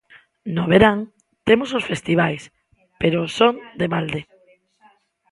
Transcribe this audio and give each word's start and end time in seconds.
No 0.55 0.63
verán 0.71 0.97
temos 1.47 1.69
os 1.77 1.87
festivais, 1.91 2.43
pero 3.01 3.19
son 3.37 3.53
de 3.79 3.87
balde. 3.93 4.21